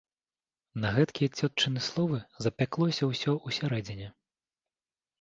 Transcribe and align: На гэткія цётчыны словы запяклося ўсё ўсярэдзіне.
На 0.85 0.89
гэткія 0.95 1.29
цётчыны 1.41 1.79
словы 1.89 2.19
запяклося 2.49 3.13
ўсё 3.13 3.39
ўсярэдзіне. 3.47 4.13